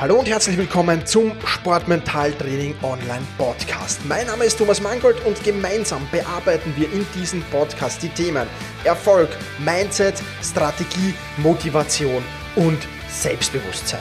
[0.00, 3.98] Hallo und herzlich willkommen zum Sportmentaltraining Online Podcast.
[4.06, 8.46] Mein Name ist Thomas Mangold und gemeinsam bearbeiten wir in diesem Podcast die Themen
[8.84, 12.22] Erfolg, Mindset, Strategie, Motivation
[12.54, 12.78] und
[13.10, 13.98] Selbstbewusstsein.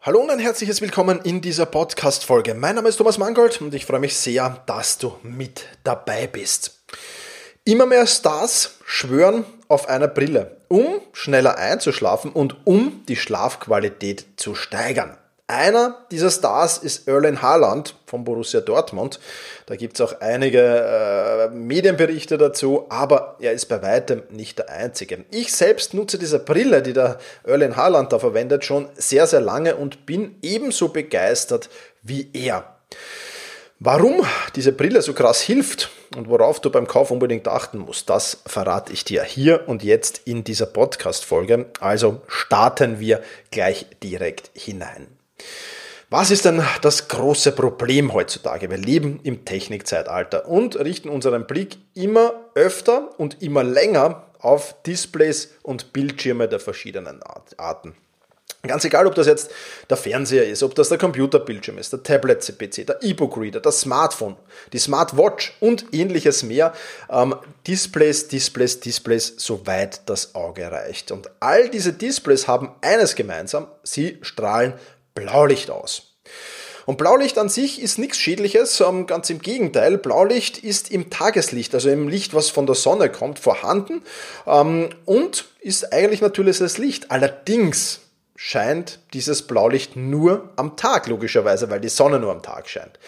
[0.00, 2.54] Hallo und ein herzliches Willkommen in dieser Podcast-Folge.
[2.54, 6.82] Mein Name ist Thomas Mangold und ich freue mich sehr, dass du mit dabei bist.
[7.64, 14.56] Immer mehr Stars schwören auf eine Brille, um schneller einzuschlafen und um die Schlafqualität zu
[14.56, 15.16] steigern.
[15.46, 19.20] Einer dieser Stars ist Erlen Haaland von Borussia Dortmund.
[19.66, 24.68] Da gibt es auch einige äh, Medienberichte dazu, aber er ist bei weitem nicht der
[24.70, 25.24] einzige.
[25.30, 29.76] Ich selbst nutze diese Brille, die der Erlen Haaland da verwendet, schon sehr, sehr lange
[29.76, 31.70] und bin ebenso begeistert
[32.02, 32.64] wie er.
[33.84, 38.40] Warum diese Brille so krass hilft und worauf du beim Kauf unbedingt achten musst, das
[38.46, 41.66] verrate ich dir hier und jetzt in dieser Podcast-Folge.
[41.80, 45.08] Also starten wir gleich direkt hinein.
[46.10, 48.70] Was ist denn das große Problem heutzutage?
[48.70, 55.54] Wir leben im Technikzeitalter und richten unseren Blick immer öfter und immer länger auf Displays
[55.64, 57.20] und Bildschirme der verschiedenen
[57.56, 57.96] Arten.
[58.64, 59.50] Ganz egal, ob das jetzt
[59.90, 64.36] der Fernseher ist, ob das der Computerbildschirm ist, der Tablet-PC, der E-Book-Reader, das Smartphone,
[64.72, 66.72] die Smartwatch und ähnliches mehr.
[67.10, 67.34] Ähm,
[67.66, 71.10] Displays, Displays, Displays, soweit das Auge reicht.
[71.10, 74.74] Und all diese Displays haben eines gemeinsam, sie strahlen
[75.14, 76.14] Blaulicht aus.
[76.86, 79.98] Und Blaulicht an sich ist nichts Schädliches, ähm, ganz im Gegenteil.
[79.98, 84.02] Blaulicht ist im Tageslicht, also im Licht, was von der Sonne kommt, vorhanden
[84.46, 87.10] ähm, und ist eigentlich natürliches Licht.
[87.10, 87.98] Allerdings
[88.36, 92.98] scheint dieses Blaulicht nur am Tag, logischerweise, weil die Sonne nur am Tag scheint.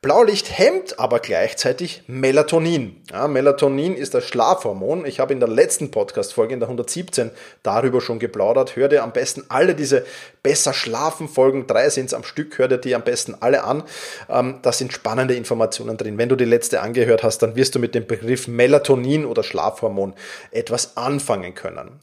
[0.00, 3.02] Blaulicht hemmt aber gleichzeitig Melatonin.
[3.10, 5.04] Ja, Melatonin ist das Schlafhormon.
[5.04, 7.32] Ich habe in der letzten Podcast-Folge, in der 117,
[7.64, 8.76] darüber schon geplaudert.
[8.76, 10.06] Hör dir am besten alle diese
[10.44, 13.82] Besser schlafen Folgen, drei sind es am Stück, hör dir die am besten alle an.
[14.28, 16.16] Ähm, da sind spannende Informationen drin.
[16.16, 20.14] Wenn du die letzte angehört hast, dann wirst du mit dem Begriff Melatonin oder Schlafhormon
[20.52, 21.98] etwas anfangen können.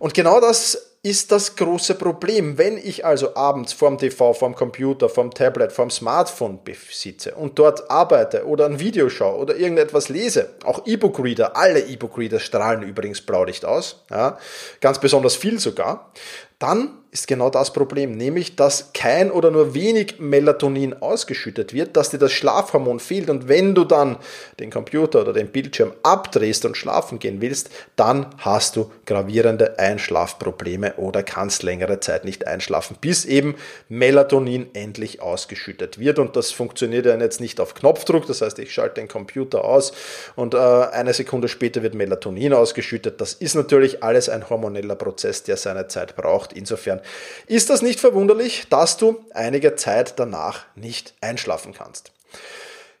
[0.00, 2.58] Und genau das ist das große Problem.
[2.58, 7.90] Wenn ich also abends vorm TV, vorm Computer, vorm Tablet, vorm Smartphone sitze und dort
[7.90, 13.64] arbeite oder ein Video schaue oder irgendetwas lese, auch E-Book-Reader, alle E-Book-Reader strahlen übrigens Blaulicht
[13.64, 14.38] aus, ja,
[14.82, 16.12] ganz besonders viel sogar,
[16.60, 22.10] dann ist genau das Problem, nämlich dass kein oder nur wenig Melatonin ausgeschüttet wird, dass
[22.10, 24.16] dir das Schlafhormon fehlt und wenn du dann
[24.60, 30.94] den Computer oder den Bildschirm abdrehst und schlafen gehen willst, dann hast du gravierende Einschlafprobleme
[30.96, 33.56] oder kannst längere Zeit nicht einschlafen, bis eben
[33.88, 38.72] Melatonin endlich ausgeschüttet wird und das funktioniert ja jetzt nicht auf Knopfdruck, das heißt ich
[38.72, 39.92] schalte den Computer aus
[40.36, 43.20] und äh, eine Sekunde später wird Melatonin ausgeschüttet.
[43.20, 46.49] Das ist natürlich alles ein hormoneller Prozess, der seine Zeit braucht.
[46.52, 47.00] Insofern
[47.46, 52.12] ist das nicht verwunderlich, dass du einige Zeit danach nicht einschlafen kannst.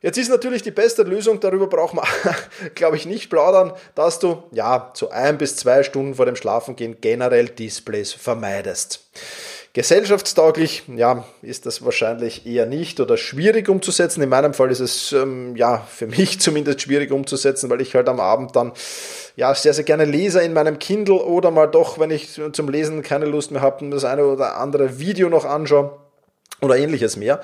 [0.02, 2.06] Jetzt ist natürlich die beste Lösung, darüber braucht man,
[2.74, 7.02] glaube ich, nicht plaudern, dass du ja so ein bis zwei Stunden vor dem Schlafengehen
[7.02, 9.04] generell Displays vermeidest.
[9.72, 14.20] Gesellschaftstauglich, ja, ist das wahrscheinlich eher nicht oder schwierig umzusetzen.
[14.20, 18.08] In meinem Fall ist es, ähm, ja, für mich zumindest schwierig umzusetzen, weil ich halt
[18.08, 18.72] am Abend dann,
[19.36, 23.02] ja, sehr, sehr gerne lese in meinem Kindle oder mal doch, wenn ich zum Lesen
[23.02, 25.96] keine Lust mehr habe, das eine oder andere Video noch anschaue
[26.60, 27.40] oder ähnliches mehr.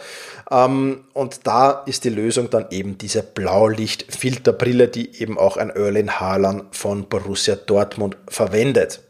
[0.51, 6.11] Ähm, und da ist die Lösung dann eben diese Blaulichtfilterbrille, die eben auch ein Erling
[6.11, 9.01] Haaland von Borussia Dortmund verwendet.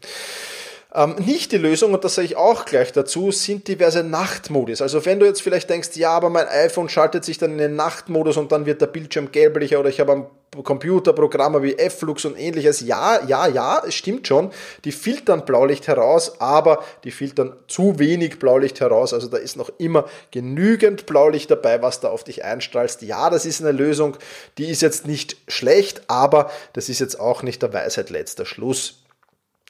[0.93, 4.81] Ähm, nicht die Lösung, und das sage ich auch gleich dazu, sind diverse Nachtmodus.
[4.81, 7.75] Also wenn du jetzt vielleicht denkst, ja, aber mein iPhone schaltet sich dann in den
[7.75, 10.27] Nachtmodus und dann wird der Bildschirm gelblicher oder ich habe am
[10.63, 12.79] Computerprogramme wie F-Lux und ähnliches.
[12.79, 14.51] Ja, ja, ja, es stimmt schon.
[14.85, 19.13] Die filtern Blaulicht heraus, aber die filtern zu wenig Blaulicht heraus.
[19.13, 23.01] Also da ist noch immer genügend Blaulicht dabei, was da auf dich einstrahlst.
[23.01, 24.17] Ja, das ist eine Lösung,
[24.57, 29.03] die ist jetzt nicht schlecht, aber das ist jetzt auch nicht der Weisheit letzter Schluss.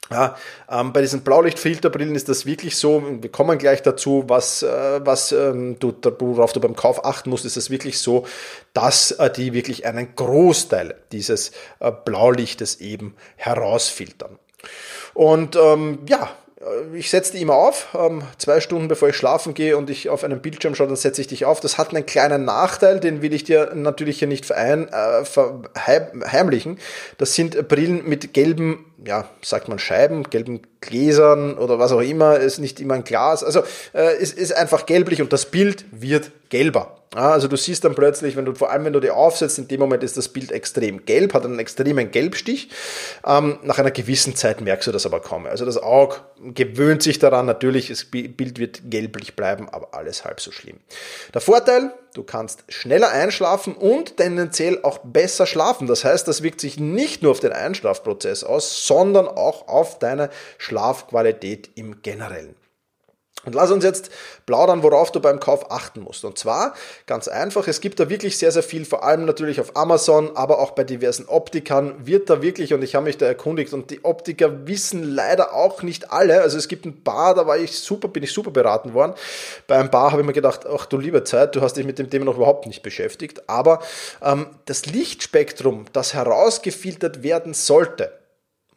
[0.09, 0.38] Ja,
[0.69, 5.33] ähm, bei diesen Blaulichtfilterbrillen ist das wirklich so, wir kommen gleich dazu, was, äh, was
[5.33, 8.25] ähm, du, worauf du beim Kauf achten musst, ist es wirklich so,
[8.74, 14.39] dass äh, die wirklich einen Großteil dieses äh, Blaulichtes eben herausfiltern.
[15.13, 16.30] Und ähm, ja,
[16.94, 20.24] ich setze die immer auf, ähm, zwei Stunden bevor ich schlafen gehe und ich auf
[20.24, 21.60] einen Bildschirm schaue, dann setze ich dich auf.
[21.60, 26.80] Das hat einen kleinen Nachteil, den will ich dir natürlich hier nicht verein, äh, verheimlichen.
[27.18, 32.38] Das sind Brillen mit gelbem ja, sagt man Scheiben, gelben Gläsern oder was auch immer,
[32.38, 33.44] ist nicht immer ein Glas.
[33.44, 33.62] Also
[33.94, 36.98] äh, es ist einfach gelblich und das Bild wird gelber.
[37.16, 39.68] Ja, also du siehst dann plötzlich, wenn du, vor allem wenn du die aufsetzt, in
[39.70, 42.70] dem Moment ist das Bild extrem gelb, hat einen extremen Gelbstich.
[43.26, 45.46] Ähm, nach einer gewissen Zeit merkst du das aber kaum.
[45.46, 46.18] Also das Auge
[46.54, 50.78] gewöhnt sich daran, natürlich, das Bild wird gelblich bleiben, aber alles halb so schlimm.
[51.34, 55.88] Der Vorteil, du kannst schneller einschlafen und tendenziell auch besser schlafen.
[55.88, 60.30] Das heißt, das wirkt sich nicht nur auf den Einschlafprozess aus, sondern auch auf deine
[60.58, 62.56] Schlafqualität im Generellen.
[63.48, 64.10] Und lass uns jetzt
[64.46, 66.26] plaudern, worauf du beim Kauf achten musst.
[66.26, 66.74] Und zwar
[67.06, 70.60] ganz einfach, es gibt da wirklich sehr, sehr viel, vor allem natürlich auf Amazon, aber
[70.60, 74.04] auch bei diversen Optikern wird da wirklich, und ich habe mich da erkundigt, und die
[74.04, 76.42] Optiker wissen leider auch nicht alle.
[76.42, 79.14] Also es gibt ein paar, da war ich super, bin ich super beraten worden.
[79.66, 82.00] Bei ein paar habe ich mir gedacht, ach du liebe Zeit, du hast dich mit
[82.00, 83.48] dem Thema noch überhaupt nicht beschäftigt.
[83.48, 83.80] Aber
[84.22, 88.12] ähm, das Lichtspektrum, das herausgefiltert werden sollte,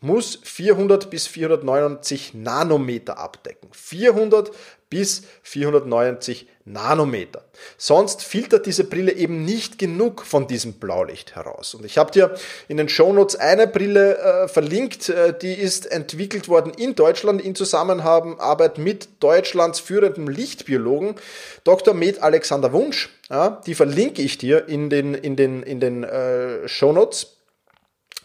[0.00, 3.68] muss 400 bis 490 Nanometer abdecken.
[3.72, 4.50] 400
[4.88, 7.44] bis 490 Nanometer.
[7.78, 11.74] Sonst filtert diese Brille eben nicht genug von diesem Blaulicht heraus.
[11.74, 12.34] Und ich habe dir
[12.68, 17.54] in den Shownotes eine Brille äh, verlinkt, äh, die ist entwickelt worden in Deutschland in
[17.54, 21.14] Zusammenarbeit mit Deutschlands führendem Lichtbiologen
[21.64, 21.94] Dr.
[21.94, 23.10] Med Alexander Wunsch.
[23.28, 27.36] Ja, die verlinke ich dir in den, in den, in den äh, Shownotes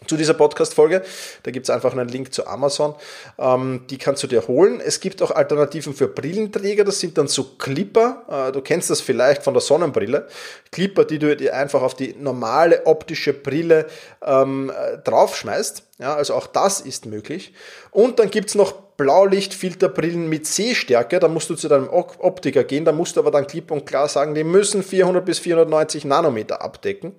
[0.06, 1.02] zu dieser Podcast-Folge.
[1.42, 2.94] Da gibt es einfach einen Link zu Amazon.
[3.38, 4.80] Ähm, die kannst du dir holen.
[4.80, 6.84] Es gibt auch Alternativen für Brillenträger.
[6.84, 8.48] Das sind dann so Clipper.
[8.48, 10.28] Äh, du kennst das vielleicht von der Sonnenbrille.
[10.70, 13.86] Clipper, die du dir einfach auf die normale optische Brille
[14.22, 15.82] ähm, äh, draufschmeißt.
[15.98, 17.54] Ja, also auch das ist möglich.
[17.90, 21.18] Und dann gibt es noch Blaulichtfilterbrillen mit Sehstärke.
[21.18, 22.84] Da musst du zu deinem Optiker gehen.
[22.84, 26.60] Da musst du aber dann klipp und klar sagen, die müssen 400 bis 490 Nanometer
[26.62, 27.14] abdecken.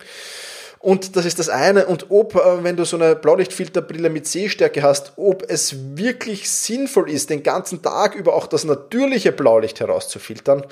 [0.79, 1.85] Und das ist das eine.
[1.87, 7.09] Und ob, äh, wenn du so eine Blaulichtfilterbrille mit Sehstärke hast, ob es wirklich sinnvoll
[7.09, 10.65] ist, den ganzen Tag über auch das natürliche Blaulicht herauszufiltern,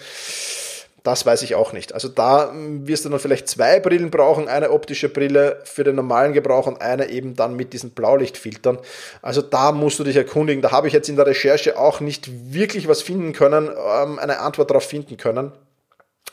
[1.06, 1.94] das weiß ich auch nicht.
[1.94, 5.96] Also da hm, wirst du dann vielleicht zwei Brillen brauchen, eine optische Brille für den
[5.96, 8.80] normalen Gebrauch und eine eben dann mit diesen Blaulichtfiltern.
[9.22, 10.62] Also da musst du dich erkundigen.
[10.62, 14.40] Da habe ich jetzt in der Recherche auch nicht wirklich was finden können, ähm, eine
[14.40, 15.52] Antwort darauf finden können.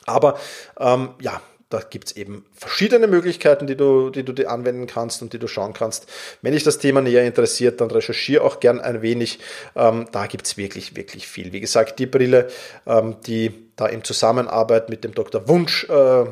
[0.06, 0.38] Aber
[0.80, 1.40] ähm, ja,
[1.72, 5.38] da gibt es eben verschiedene Möglichkeiten, die du, die du dir anwenden kannst und die
[5.38, 6.06] du schauen kannst.
[6.42, 9.38] Wenn dich das Thema näher interessiert, dann recherchiere auch gern ein wenig.
[9.74, 11.52] Ähm, da gibt es wirklich, wirklich viel.
[11.52, 12.48] Wie gesagt, die Brille,
[12.86, 15.48] ähm, die da in Zusammenarbeit mit dem Dr.
[15.48, 16.24] Wunsch äh,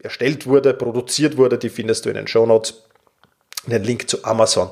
[0.00, 2.82] erstellt wurde, produziert wurde, die findest du in den Show Notes
[3.66, 4.70] den Link zu Amazon.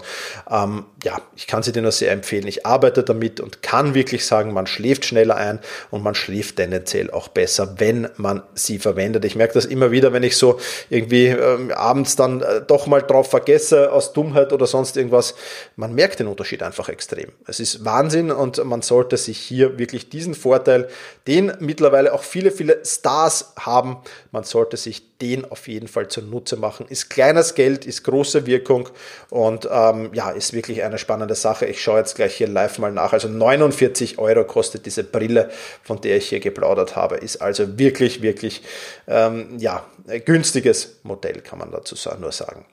[0.50, 2.46] Ähm, ja, ich kann sie dir nur sehr empfehlen.
[2.48, 5.60] Ich arbeite damit und kann wirklich sagen, man schläft schneller ein
[5.90, 9.24] und man schläft tendenziell auch besser, wenn man sie verwendet.
[9.24, 10.58] Ich merke das immer wieder, wenn ich so
[10.88, 15.36] irgendwie ähm, abends dann äh, doch mal drauf vergesse, aus Dummheit oder sonst irgendwas.
[15.76, 17.30] Man merkt den Unterschied einfach extrem.
[17.46, 20.88] Es ist Wahnsinn und man sollte sich hier wirklich diesen Vorteil,
[21.28, 23.98] den mittlerweile auch viele, viele Stars haben,
[24.32, 26.86] man sollte sich den auf jeden Fall zunutze machen.
[26.88, 28.88] Ist kleines Geld, ist große Wirkung
[29.28, 31.66] und ähm, ja, ist wirklich eine spannende Sache.
[31.66, 33.12] Ich schaue jetzt gleich hier live mal nach.
[33.12, 35.50] Also 49 Euro kostet diese Brille,
[35.82, 37.16] von der ich hier geplaudert habe.
[37.16, 38.62] Ist also wirklich, wirklich
[39.06, 39.84] ähm, ja,
[40.24, 42.64] günstiges Modell, kann man dazu nur sagen.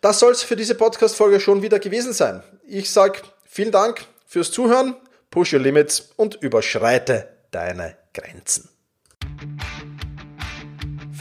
[0.00, 2.42] Das soll es für diese Podcast-Folge schon wieder gewesen sein.
[2.66, 4.96] Ich sage vielen Dank fürs Zuhören,
[5.30, 8.75] push your limits und überschreite deine Grenzen.